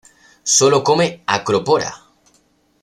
[0.55, 1.93] Sólo come "Acropora".